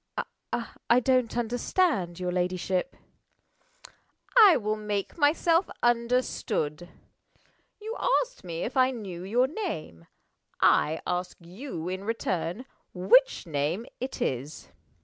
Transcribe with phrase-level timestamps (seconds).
[0.89, 2.95] "I don't understand your ladyship."
[4.35, 6.89] "I will make myself understood.
[7.79, 10.07] You asked me if I knew your name.
[10.59, 14.69] I ask you, in return, which name it is?